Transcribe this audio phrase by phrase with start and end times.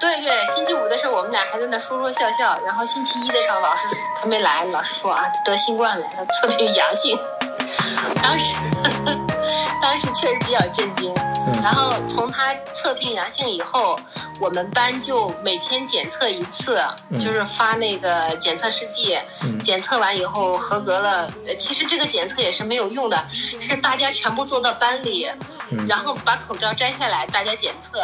[0.00, 3.82] 对对，星期五的时候我们俩还在那说说笑笑，然后星期一的时候老师
[4.20, 7.18] 他没来，老师说啊得新冠了，他测评阳性。
[8.22, 8.54] 当时
[9.82, 11.12] 当时确实比较震惊。
[11.62, 13.98] 然后从他测评阳性以后，
[14.40, 16.78] 我们班就每天检测一次，
[17.14, 19.18] 就是发那个检测试剂，
[19.64, 21.26] 检测完以后合格了。
[21.58, 25.28] 其实这个检测也是没有用的，是大家全部坐到班里。
[25.86, 28.00] 然后把口罩摘下来，大家检测，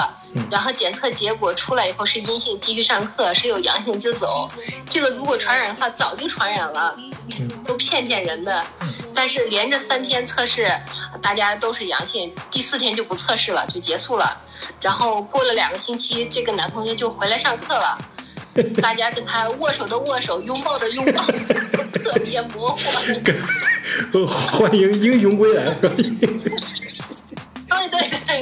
[0.51, 4.49] 然后检测结果出来以后是阴性，继续上课；是有阳性就走。
[4.91, 6.95] 这个如果传染的话，早就传染了，
[7.67, 8.65] 都骗骗人的。
[9.15, 10.69] 但是连着三天测试，
[11.23, 14.37] 大家都是阳性，第四天就不测试了，就结束了。
[14.81, 17.97] 然后过了两个星期，这个男同学就回来上课了，
[18.83, 21.23] 大家跟他握手的握手，拥抱的拥抱，
[21.95, 22.81] 特别模糊。
[24.53, 25.75] 欢迎英雄归来。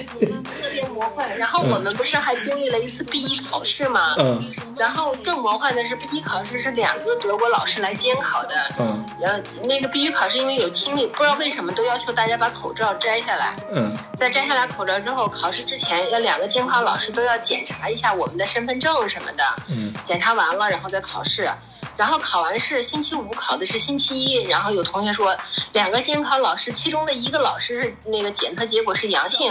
[0.03, 1.37] 特别魔幻。
[1.37, 4.15] 然后我们不是还经历了一次 B 一考试吗？
[4.19, 4.43] 嗯。
[4.77, 8.55] 然后更魔幻的是，B 一考试是两个德国老师来监考的。
[8.79, 9.07] 嗯。
[9.21, 13.55] 然后那个 B 一考试因为有听力，不知道为什么都要求大家把口罩摘下来。
[13.73, 13.95] 嗯。
[14.17, 19.45] 在摘下来口罩之后，考试之前要两个监考老师都要检查一下我们的身份证什么的。
[19.69, 19.93] 嗯。
[20.03, 21.49] 检查完了，然后再考试。
[21.97, 24.43] 然后考完试，星期五考的是星期一。
[24.45, 25.37] 然后有同学说，
[25.73, 29.51] 两个监考老师，其中的一个老师是那个检测结果是阳性。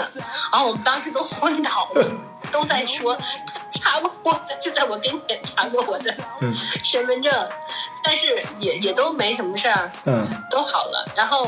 [0.51, 2.11] 然后我们当时都昏倒了，
[2.51, 3.17] 都在说
[3.73, 6.13] 查过我的，就在我跟前查过我的
[6.83, 7.49] 身份证，
[8.03, 11.05] 但是也也都没什么事儿，嗯，都好了。
[11.15, 11.43] 然后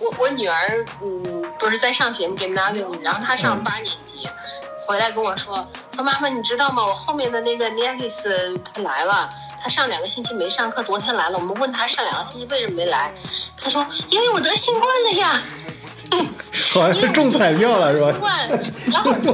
[0.00, 4.28] 我我女儿嗯不是在上学吗？Gymnasium，然后她上八年级，
[4.86, 6.84] 回来跟我说，说妈妈你知道吗？
[6.84, 9.28] 我后面的那个 n e x 他来了。
[9.64, 11.38] 他上两个星期没上课，昨天来了。
[11.38, 13.10] 我们问他上两个星期为什么没来，
[13.56, 15.40] 他说因为我得新冠了呀。
[16.70, 18.10] 好像是中彩票了是吧？
[18.12, 18.48] 新冠，
[18.92, 19.32] 然后对，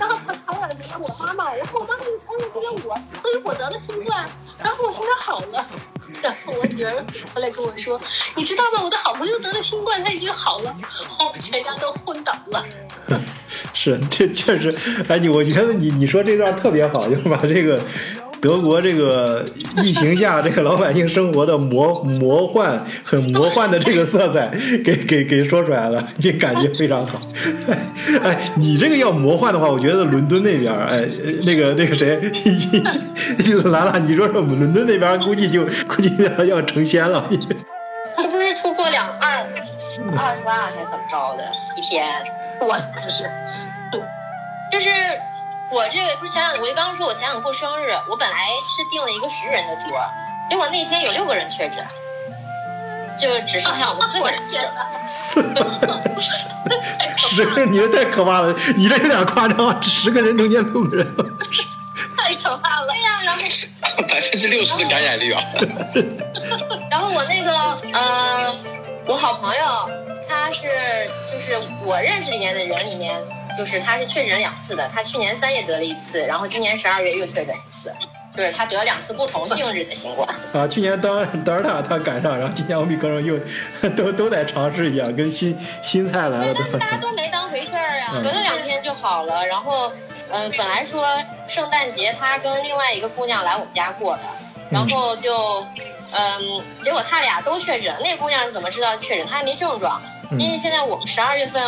[0.00, 4.24] 然后他传染给了我妈妈，然后我妈妈又传染给了我，所以我得了新冠，
[4.58, 5.62] 然后我现在好了。
[6.22, 6.90] 然后我女儿
[7.34, 8.00] 回来跟我说，
[8.34, 8.82] 你知道吗？
[8.82, 10.74] 我的好朋友得了新冠，他已经好了，
[11.20, 12.64] 我们全家都昏倒了。
[13.74, 14.74] 是，这确实，
[15.08, 17.78] 哎，你我觉得你你说这段特别好，就是把这个。
[18.44, 19.42] 德国这个
[19.82, 24.50] 疫情下，这个老百姓生活的魔魔幻、很魔幻的这个色彩，
[24.84, 27.18] 给给给说出来了，你感觉非常好。
[28.22, 31.00] 哎，你这个要魔幻的话，我觉得伦敦那边，哎，
[31.46, 32.20] 那个那个谁，
[33.64, 37.24] 兰兰，你说说我们伦敦那边，估计就估计要要成仙了。
[37.30, 39.38] 是不是突破两二
[40.18, 41.50] 二十万还是怎么着的？
[41.78, 42.04] 一天，
[42.60, 43.24] 我就是，
[44.70, 44.90] 就是。
[45.74, 50.00] 我这个不是前两，我就刚刚说，我前两过生日，我本来是订了一个十人的桌，
[50.48, 51.84] 结果那天有六个人确诊，
[53.18, 54.86] 就只剩下我们四个人 了。
[57.18, 61.04] 十个人，你这太可怕了，你这有点夸张，十个人中间六个人，
[62.16, 62.86] 太可怕了。
[62.86, 63.40] 对呀，然后
[64.08, 65.42] 百分之六十的感染率啊。
[66.88, 67.52] 然后我那个
[67.92, 68.54] 呃，
[69.06, 69.90] 我好朋友，
[70.28, 70.68] 他是
[71.32, 73.20] 就是我认识里面的人里面。
[73.56, 77.94] 就是他是确诊两次的，他去年三月得了一次，然后今年十二月又确诊一次，
[78.36, 80.28] 就是他得了两次不同性质的新冠。
[80.52, 83.38] 啊，去年当德尔塔他赶上，然后今年欧米克戎又
[83.90, 86.54] 都都在尝试一下，跟新新菜来了。
[86.78, 89.46] 大家都没当回事儿啊，隔了两天就好了。
[89.46, 89.92] 然后，
[90.30, 91.06] 嗯，本来说
[91.46, 94.22] 圣诞节他跟另外一个姑娘来我们家过的，
[94.70, 95.64] 然后就，
[96.12, 97.94] 嗯，结果他俩都确诊。
[98.02, 99.26] 那姑娘是怎么知道确诊？
[99.26, 100.00] 她还没症状，
[100.38, 101.62] 因为现在我们十二月份。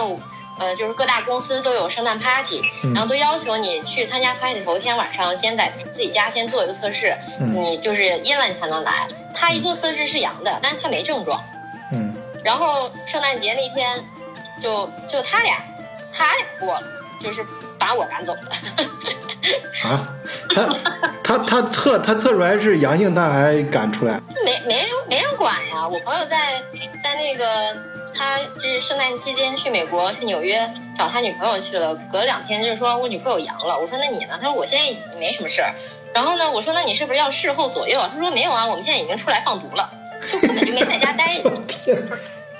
[0.58, 2.62] 呃，就是各大公司都有圣诞 party，
[2.94, 9.06] 然后都要求你去参加 party 头一天晚上，先在自己家先做一个测试，你就是阴了你才能来。
[9.34, 11.42] 他一做测试是阳的，但是他没症状。
[11.92, 12.14] 嗯。
[12.42, 14.02] 然后圣诞节那天，
[14.60, 15.56] 就就他俩，
[16.12, 16.82] 他俩过了，
[17.20, 17.44] 就是
[17.78, 18.40] 把我赶走了。
[19.84, 20.08] 啊？
[20.54, 20.68] 他
[21.22, 24.20] 他他测他测出来是阳性，他还赶出来？
[24.44, 25.86] 没没人没人管呀！
[25.86, 26.60] 我朋友在
[27.02, 27.46] 在那个。
[28.18, 33.78] 他就是圣诞期间去美国去纽约找他女朋友去了，隔两天就是说我女朋友阳了。
[33.78, 34.38] 我说那你呢？
[34.40, 35.74] 他说我现在没什么事儿。
[36.14, 38.00] 然后呢，我说那你是不是要事后左右？
[38.10, 39.90] 他说没有啊，我们现在已经出来放毒了，
[40.32, 41.42] 就根本就没在家待着。
[41.50, 41.94] 我天！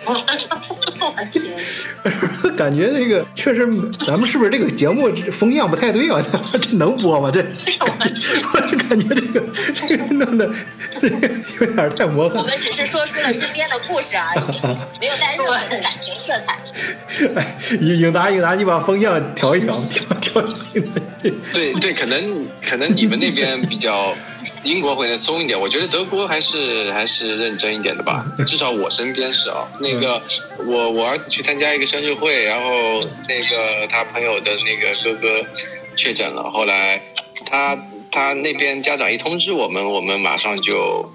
[2.57, 3.67] 感觉这个确实，
[4.07, 6.23] 咱们是不是这个节目风向不太对啊？
[6.51, 7.31] 这能播吗？
[7.33, 7.45] 这
[7.81, 7.87] 我
[8.69, 9.43] 就感觉这个
[9.75, 10.49] 这个弄的。
[11.61, 12.39] 有点太魔幻。
[12.39, 14.39] 我们只是说出了身边的故事而已，
[15.01, 16.59] 没有带任何的感情色彩。
[17.37, 20.03] 哎，英英达，英达，你把风向调一调，调
[20.43, 20.49] 调。
[21.53, 24.15] 对对，可能可能你们那边比较，
[24.67, 25.59] 英国会松一点。
[25.59, 28.25] 我觉得德国还是还是认真一点的吧。
[28.47, 29.67] 至少我身边是啊。
[29.81, 30.21] 那个
[30.67, 35.47] 我我儿子去参加一个生日会，然后那个他朋友的那个哥哥。
[35.97, 36.51] 确诊了。
[36.51, 37.01] 后来
[37.47, 37.75] 他
[38.13, 41.11] 他那边家长一通知我们，我们马上就。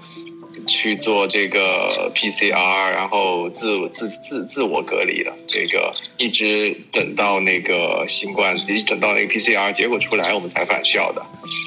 [0.64, 5.32] 去做这个 PCR，然后自自自自我隔离了。
[5.48, 11.22] 这个一直等到那个新冠，一直等到那个 PCR 结果出来，我们才返校的。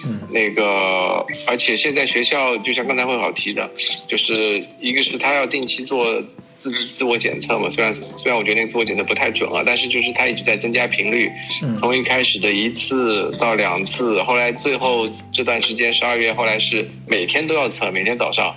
[0.05, 3.71] 嗯，那个而且现在学校就像刚才会好提的，
[4.05, 6.21] 就是一个是他要定期做
[6.59, 7.69] 自自我检测嘛。
[7.69, 11.31] 虽然虽然我觉得那个自我检测不太准啊，但是就是他一直在增加频率。
[11.79, 18.53] 从一开始的一次到两次，后来最后这段时间十二月，后来是每天都要测，每天早上。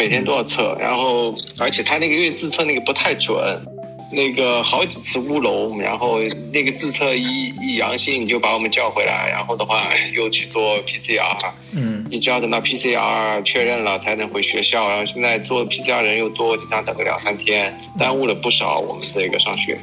[0.00, 3.34] 每天都要测，然后而且他那个因为自测那个不太准，
[4.10, 6.20] 那个好几次乌龙，然后
[6.52, 9.82] 那个自测一一阳性就把我们叫回来，然后的话
[10.14, 11.36] 又去做 PCR，
[11.72, 19.78] 嗯，你就要等到 PCR 确认了才能回学校，然后现在做 PCR 人又多，经常等个两三天，耽误了不少我们这个上学。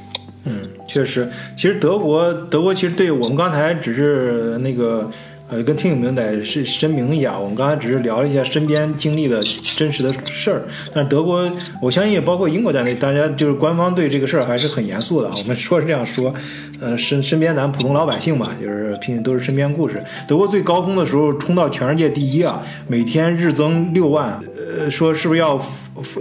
[0.45, 5.11] 嗯，确实，其实德国德国其实对我们刚才只是那个。
[5.55, 11.49] 呃，跟听友们得是声明一下，我们刚才只是聊了一下身边经历的真实的事儿，但德国，
[11.81, 15.31] 我相信也包括英国在内，大家就是官方对这个事儿还是很严肃的。
[15.33, 16.33] 我们说是这样说，
[16.81, 20.03] 呃，身身边咱普通老百姓嘛，就是拼都是身边故事。
[20.27, 24.37] 德国最高峰的时候冲到全世界第一啊，每天日增六万，
[24.77, 25.57] 呃，说是不是要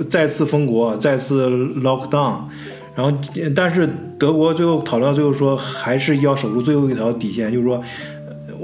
[0.08, 2.36] 再次封国，再次 lock down？
[2.94, 3.12] 然后，
[3.56, 7.82] 但是德国最后讨论到最后说，还是要守住最后一条底线，就是说。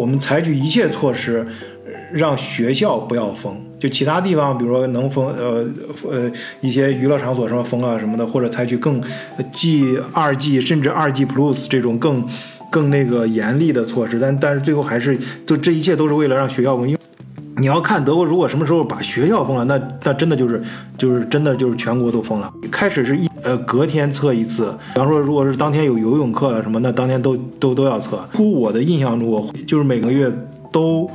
[0.01, 1.47] 我们采取一切措施，
[2.11, 3.55] 让学校不要封。
[3.79, 5.67] 就其他地方，比如说能封，呃
[6.11, 6.33] 呃，
[6.63, 9.03] 一些娱乐场所什么封啊什么的，或者采取更
[9.53, 12.27] G 二 G 甚至二 G Plus 这种更
[12.71, 14.19] 更那个严厉的措施。
[14.19, 16.89] 但但是最后还是，就这一切都是为了让学校封。
[16.89, 17.01] 因为
[17.59, 20.63] 你要看德国，如果什么时候把学校封了，那那真的就是
[20.97, 22.51] 就是真的就是全国都封了。
[22.71, 28.23] 开始是一呃隔天测一次，比方说如果是当天有游泳课了什么，那当天都都都要测。
[28.33, 30.33] 出我的印象中，我就是每个月
[30.73, 31.11] 都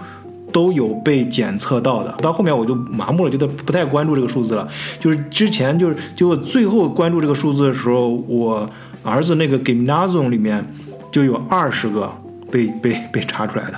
[0.52, 2.12] 都有被检测到的。
[2.20, 4.68] 到后面我就麻木了，觉得不太关注这个数字了。
[5.00, 8.70] 就是之前就是就最后关注这个数字的时候，我
[9.04, 10.66] 儿子那个 gymnasium 里面
[11.12, 12.12] 就有二十个
[12.52, 13.78] 被被被查出来的。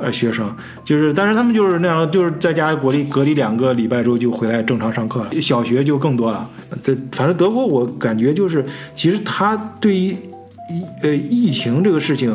[0.00, 0.54] 呃，学生
[0.84, 5.40] 就是，但是他们就是那样，就是在家隔离隔离两个礼拜之后就回来正常上课了。
[5.40, 6.48] 小学就更多了。
[6.82, 8.64] 这反正德国，我感觉就是，
[8.94, 10.16] 其实他对于疫
[11.02, 12.30] 呃疫情这个事情，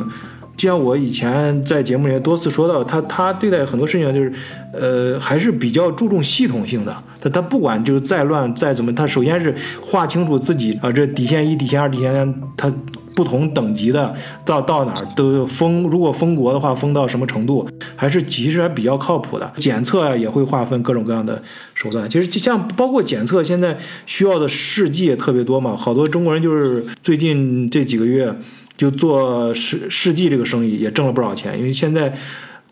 [0.55, 4.33] 就像我以前在节目里面多次说到，他他对待很多事情就是，
[4.73, 6.95] 呃，还是比较注重系统性的。
[7.19, 12.71] 他他不管就是再乱再怎么，他首先是划清楚自己啊，这底线一、底线二、底线三，他。
[13.15, 14.13] 不同等级的
[14.43, 19.53] 到到哪儿都封，如果封国的话，封到什么程度，还是其实还比较靠谱的。
[19.57, 21.41] 检测啊也会划分各种各样的
[21.73, 22.09] 手段。
[22.09, 25.75] 其实就像包括检测，现在需要的试剂也特别多嘛。
[25.75, 28.35] 好多中国人就是最近这几个月
[28.75, 31.57] 就做试试剂这个生意，也挣了不少钱。
[31.57, 32.13] 因为现在。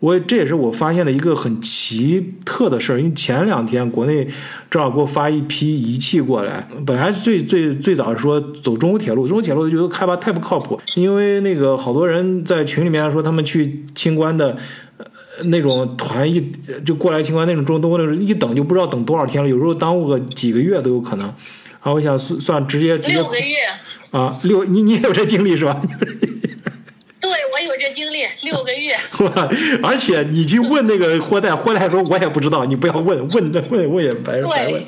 [0.04, 4.28] 我这也是我发现的一个很奇特的事儿，因为前两天国内
[4.70, 14.58] 正好给我发一批仪器过来，本来最最最早说走中欧铁路，中欧铁路觉得开发太不靠谱，因为那个好多人在群里面说他们去清关的，
[15.46, 16.52] 那种团一
[16.86, 21.26] 就过来清关那种中东那种一等就不知道等多少天了，有时候耽误个几个月都有可能。
[21.28, 23.56] 然后我想算算直接六个月
[24.12, 25.82] 啊六你你也有这经历是吧？
[27.24, 28.94] 对，我有这经历，六个月。
[29.82, 34.86] 而且你去问那个货代，货代说我也不知道，你不要问，问问问也白白问。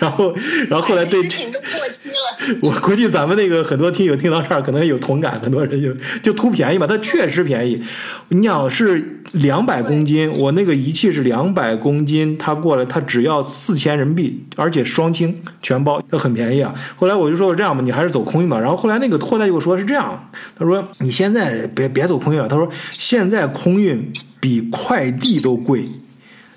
[0.00, 0.34] 然后，
[0.68, 2.58] 然后后来对食品都过期了。
[2.62, 6.86] 我估计咱们那个很多听友听到这儿可能有同感，很多人就就图便宜嘛。
[6.86, 7.82] 它确实便宜，
[8.28, 16.74] 你想是两百公斤，我那个仪器是两百公斤，他过来他只要四千人民币，而且双清全包，那很便宜啊。
[16.96, 18.58] 后来我就说这样吧，你还是走空运吧。
[18.58, 25.88] 然后后来那个货代就说是这样，他说你现在别别走空运了，他说现在空运比快递都贵，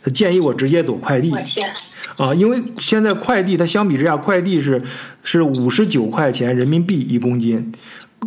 [0.03, 1.31] 他建议我直接走快递。
[1.31, 1.71] 我天。
[2.17, 4.81] 啊，因为现在快递它相比之下，快递是
[5.23, 7.71] 是五十九块钱人民币一公斤，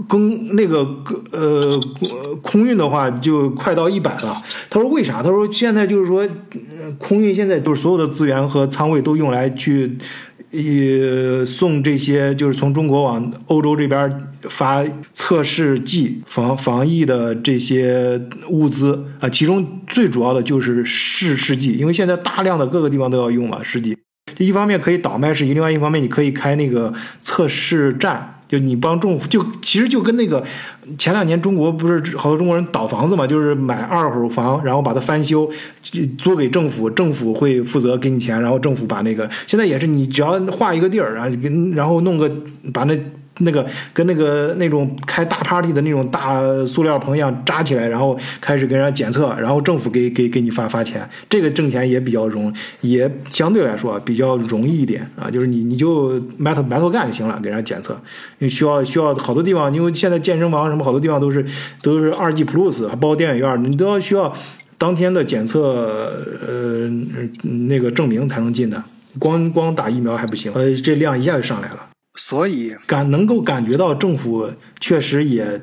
[0.08, 0.78] 跟那个
[1.32, 1.78] 呃
[2.42, 4.42] 空运的话就快到一百了。
[4.68, 5.22] 他说为啥？
[5.22, 6.28] 他说现在就是说，
[6.98, 9.98] 空运现在就是所有的资源和仓位都用来去。
[10.56, 23.96] 呃，送这些就是从中国往欧洲这边发测试剂、防防疫的这些物资啊，其中最主要的就是试试剂，因为现在大量的各个地方都要用嘛试剂。
[24.38, 28.30] 一方面可以倒卖试剂，另外一方面你可以开那个测试站。
[28.46, 30.44] 就你帮政府，就其实就跟那个
[30.98, 35.50] 前两年中国不是好多中国人倒房子嘛，就是买二手房，然后把它翻修，
[36.18, 41.36] 租给政府，政府会负责给你钱，然后政府把那个现在也是你只要划一个地儿，然后
[41.74, 42.30] 然后弄个
[42.72, 42.96] 把那
[43.38, 57.94] 那个跟那个那种开大 party 的那种大塑料棚一样扎起来，然后开始给人家检测，然后政府给给给你发发钱，这个挣钱也比较容，也相对来说比较容易一点啊，就是你你就埋头埋头干就行了，给人家检测，
[58.38, 61.44] 因为需要需要好多地方，因为现在健身房什么好多地方都是
[61.82, 64.32] 都是二 G Plus，还包括电影院，你都要需要
[64.78, 66.88] 当天的检测呃
[67.68, 68.82] 那个证明才能进的，
[69.18, 71.88] 光光打疫苗还不行，呃，这量一下就上来了。
[72.16, 75.60] 所以感能够感觉到政府确实也，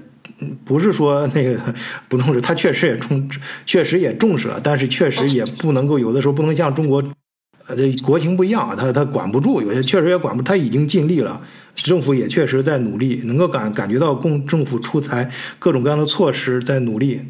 [0.66, 1.58] 不是说那个
[2.10, 3.30] 不重视，他确实也重，
[3.66, 7.02] 确实也重视了，但是确实也不能够有的时候不能像中国，
[7.68, 11.42] 呃，这国情不一样，他他管不住，有些确实也管不，他已经尽力了，
[11.76, 17.22] 政府也确实在努力，能够感感觉到共政府出台各种各样的措施在努力，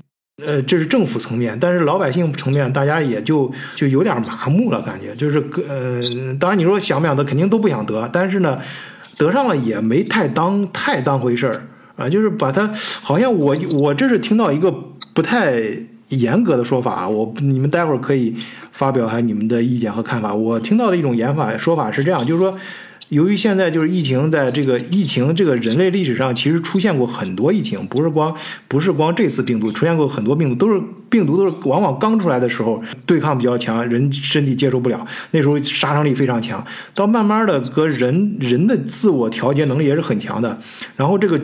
[0.43, 5.37] 呃，这是政府层面，但是老百姓层面，大家也就就有点麻木了，感觉就是
[5.69, 6.01] 呃，
[6.39, 8.59] 当然你说想不想得，肯定都不想得，但是呢。
[9.21, 14.73] 得上了也没太当太当回事儿啊，就是把它好像我我这是听到一个
[15.13, 15.61] 不太
[16.09, 18.35] 严格的说法啊，我你们待会儿可以
[18.71, 20.33] 发表一下你们的意见和看法。
[20.33, 22.57] 我听到的一种言法说法是这样，就是说。
[23.11, 28.33] 由于现在就是疫情，在这个疫情这个人类历史上，其实出现过很多疫情，不是光
[28.69, 36.65] 不是光这次病毒出现过很多病毒，都是病毒都是往往刚出来的时候对抗比较强，人身体接受不了，那时候杀伤力非常强。
[36.95, 40.57] 到慢慢的，和人人的自我调节能力也是很强的。
[40.95, 41.37] 然后这个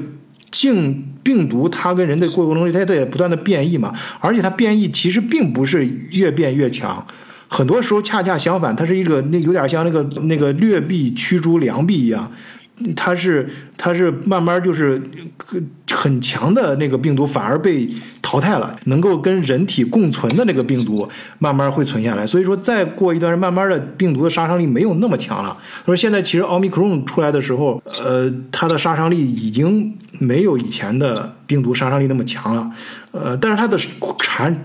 [0.50, 7.06] 病病毒它跟人的过程中，它在不断的变异嘛，而且它变异其实并不是越变越强。
[7.50, 12.32] 很多时候恰恰相反，它是一个那有点像那个那个劣币驱逐良币一样，
[12.96, 15.02] 它是它是慢慢就是
[15.90, 17.90] 很强的那个病毒反而被
[18.22, 21.08] 淘汰了，能够跟人体共存的那个病毒
[21.40, 22.28] 慢慢会存下来。
[22.28, 25.58] 所以说再过一段，慢慢的病毒的杀伤力没有那么强了。
[25.86, 32.70] 说现在其实奥密克戎出来的时候，呃，它的杀伤力已经没有以前的病毒杀伤力那么强了，
[33.12, 33.78] 呃，但是它的
[34.20, 34.62] 传。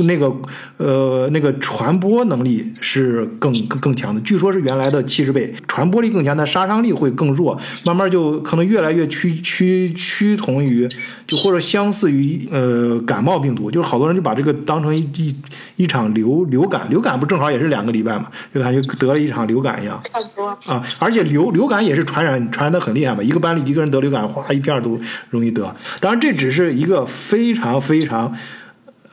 [0.00, 0.32] 那个
[0.76, 10.88] 呃，那个传播能力是更更更强的，据说是原来的七十倍，传播力更强，但杀伤力会更弱，慢慢就可能越来越趋趋趋同于，
[11.26, 15.36] 就或者相似于呃感冒病毒，就是好多人就把这个当成一一
[15.76, 20.48] 一场流流感，流感不正好也是两个礼拜嘛，就感觉得了一场流感一样，差不多。
[20.66, 24.98] 啊，而且流流感也是传染传染的很厉害嘛，一个班里一个人得流感，哗一片都
[25.30, 28.34] 容易得，当然这只是一个非常非常。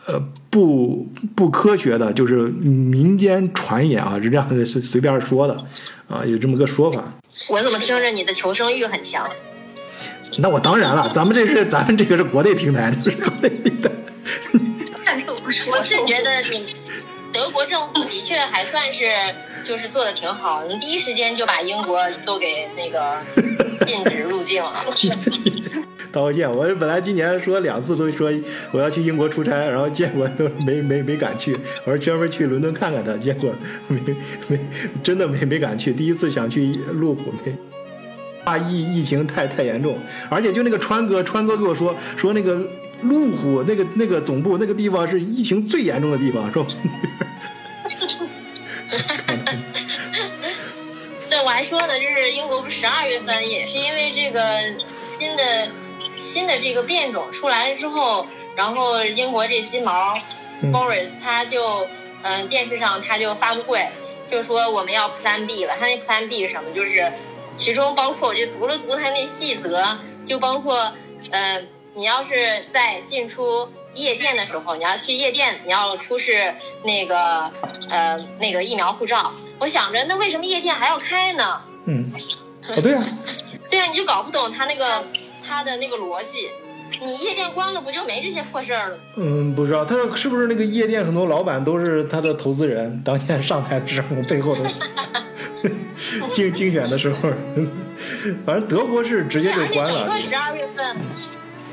[0.08, 5.56] 呃，不不科学的，就是民间传言啊，是这样的，随随便说的，
[6.08, 7.14] 啊，有这么个说法。
[7.50, 9.30] 我怎么听着你的求生欲很强？
[10.38, 13.90] 那我当然了，咱们这是咱们这个是国内平台，是国内平台。
[15.70, 16.66] 我是觉得你
[17.34, 19.06] 德国政府的确还算是
[19.64, 23.18] 就是做的挺好，你第一时间就把英国都给那个
[23.86, 24.86] 禁止入境了。
[26.12, 28.30] 道个歉，我本来今年说两次都说
[28.72, 31.58] 我要去英国出差，然后结果都没没没敢去。
[31.86, 33.56] 我说专门去伦敦看看他，结果
[33.88, 33.98] 没
[34.50, 34.60] 没
[35.02, 35.94] 真的没没敢去。
[35.94, 37.56] 第一次想去路虎，没
[38.44, 39.98] 怕疫疫情太太严重，
[40.30, 42.62] 而且就那个川哥，川哥跟我说说那个
[43.04, 46.66] 路虎那个那个总部那个地方是疫情最严重的地方，是吧？
[51.30, 54.42] 对，我还说呢，就是英国不是十二月份也是因为这个
[55.06, 55.70] 新的。
[56.22, 60.18] 新的这个变种出来了之后，然后英国这金毛
[60.64, 61.88] ，Boris 他就，
[62.22, 63.88] 嗯，电视上他就发布会，
[64.30, 65.74] 就说我们要 Plan B 了。
[65.80, 66.72] 他那 Plan B 是什么？
[66.72, 67.12] 就是
[67.56, 70.94] 其中包括，我就读了读他那细则，就包括，
[71.32, 77.52] 嗯，你要是在进出夜店的时候，你要去夜店，你要出示那个，
[77.90, 79.34] 呃，那个疫苗护照。
[79.60, 81.62] 我想着，那为什么夜店还要开呢？
[81.86, 82.14] 嗯，
[82.68, 83.04] 哦，对啊，
[83.70, 85.04] 对啊，你就搞不懂他那个。
[85.52, 86.50] 他的那个逻辑，
[87.02, 88.98] 你夜店关了不就没这些破事儿了？
[89.18, 94.72] 嗯，不知道他是不是那个夜店很多老板都是他的投资人，当年上台的时候背后的
[96.32, 97.30] 竞竞选的时候，
[98.46, 100.08] 反正德国是直接就关了。
[100.08, 100.96] 整个十二月份，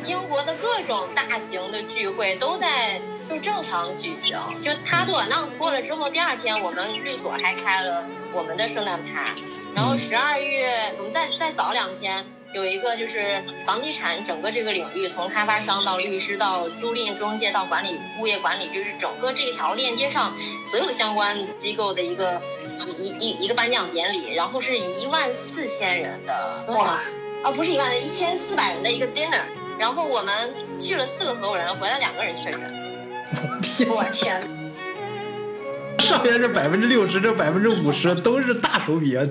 [0.04, 4.37] 英国的各种大型的聚会都在就正常举行。
[4.61, 8.02] 就他都 announce 过了之后，第二天我们律所还开了
[8.35, 9.32] 我们的圣诞趴，
[9.73, 12.26] 然后十二月我们再再早两天。
[12.54, 20.34] 有一个就是房地产整个这个领域，从开发商到律师到租赁中介到管理物业管理，就是整个这条链接上
[20.70, 22.40] 所有相关机构的一个
[22.96, 27.00] 一一一个颁奖典礼，然后是一万四千人的哇，
[27.42, 29.42] 啊不是一万，一千四百人的一个 dinner，
[29.78, 32.60] 然后我们去了四个合伙人，回来两个人确诊。
[33.40, 33.90] 我天！
[33.92, 34.40] 我天！
[35.98, 39.22] 上面这百分之六十，这百分之五十都是大手笔啊！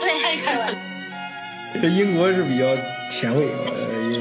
[0.00, 0.74] 对，开玩笑。
[0.74, 0.93] 这
[1.82, 2.74] 这英国是比较
[3.10, 4.18] 前卫，呃，